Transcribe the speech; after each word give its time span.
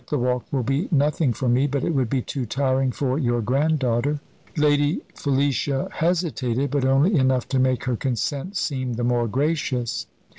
The 0.09 0.17
walk 0.17 0.51
will 0.51 0.63
be 0.63 0.87
nothing 0.89 1.31
for 1.31 1.47
me; 1.47 1.67
but 1.67 1.83
it 1.83 1.93
would 1.93 2.09
be 2.09 2.23
too 2.23 2.47
tiring 2.47 2.91
for 2.91 3.19
your 3.19 3.39
granddaughter." 3.39 4.19
Lady 4.57 5.01
Felicia 5.13 5.89
hesitated, 5.91 6.71
but 6.71 6.85
only 6.85 7.15
enough 7.17 7.47
to 7.49 7.59
make 7.59 7.83
her 7.83 7.95
consent 7.95 8.57
seem 8.57 8.93
the 8.93 9.03
more 9.03 9.27
gracious. 9.27 10.07